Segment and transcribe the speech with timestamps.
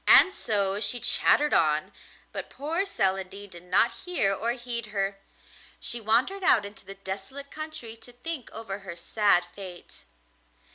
[0.07, 1.91] And so she chattered on,
[2.31, 5.19] but poor Celandine did not hear or heed her;
[5.79, 10.05] she wandered out into the desolate country to think over her sad fate.